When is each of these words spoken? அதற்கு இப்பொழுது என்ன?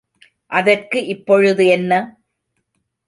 அதற்கு 0.51 1.05
இப்பொழுது 1.05 1.65
என்ன? 1.67 2.01